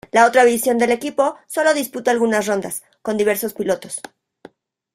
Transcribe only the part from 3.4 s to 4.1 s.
pilotos.